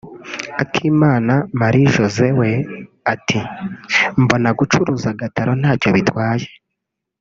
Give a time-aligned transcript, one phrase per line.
[0.61, 2.51] Akimana Marie Josee we
[3.13, 3.39] ati
[4.21, 6.47] “Mbona gucuruza agataro ntacyo bitwaye